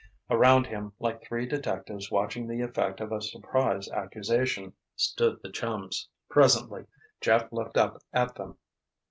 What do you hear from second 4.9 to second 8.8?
stood the chums. Presently Jeff looked up at them.